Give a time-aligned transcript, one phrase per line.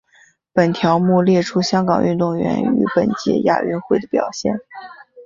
[0.51, 4.59] 本条目列出香港运动员于本届亚运会的表现。